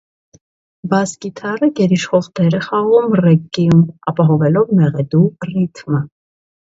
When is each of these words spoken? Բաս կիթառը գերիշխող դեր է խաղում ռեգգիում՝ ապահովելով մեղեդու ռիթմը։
Բաս 0.93 1.11
կիթառը 1.25 1.67
գերիշխող 1.79 2.29
դեր 2.39 2.57
է 2.59 2.61
խաղում 2.67 3.13
ռեգգիում՝ 3.19 3.83
ապահովելով 4.13 4.73
մեղեդու 4.81 5.21
ռիթմը։ 5.51 6.01